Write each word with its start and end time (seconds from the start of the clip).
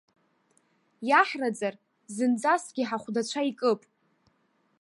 Иаҳраӡар, 1.09 1.75
зынӡаскгьы 2.15 2.83
ҳахәдацәа 2.89 3.41
икып! 3.49 3.81